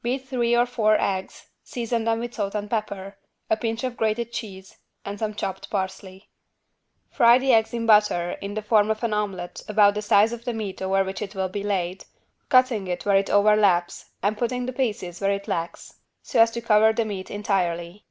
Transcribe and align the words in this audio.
Beat 0.00 0.18
three 0.28 0.54
or 0.54 0.64
four 0.64 0.96
eggs, 1.00 1.48
season 1.64 2.04
them 2.04 2.20
with 2.20 2.34
salt 2.34 2.54
and 2.54 2.70
pepper, 2.70 3.16
a 3.50 3.56
pinch 3.56 3.82
of 3.82 3.96
grated 3.96 4.30
cheese 4.30 4.78
and 5.04 5.18
some 5.18 5.34
chopped 5.34 5.68
parsley. 5.70 6.28
Fry 7.10 7.36
the 7.38 7.52
eggs 7.52 7.74
in 7.74 7.84
butter 7.84 8.36
in 8.40 8.54
the 8.54 8.62
form 8.62 8.92
of 8.92 9.02
an 9.02 9.12
omelet 9.12 9.64
about 9.68 9.94
the 9.94 10.02
size 10.02 10.32
of 10.32 10.44
the 10.44 10.52
meat 10.54 10.80
over 10.80 11.02
which 11.02 11.20
it 11.20 11.34
will 11.34 11.48
be 11.48 11.64
laid, 11.64 12.04
cutting 12.48 12.86
it 12.86 13.04
where 13.04 13.16
it 13.16 13.28
overlaps 13.28 14.10
and 14.22 14.38
putting 14.38 14.66
the 14.66 14.72
pieces 14.72 15.20
where 15.20 15.32
it 15.32 15.48
lacks 15.48 15.94
so 16.22 16.38
as 16.40 16.52
to 16.52 16.60
cover 16.60 16.92
the 16.92 17.04
meat 17.04 17.28
entirely. 17.28 18.04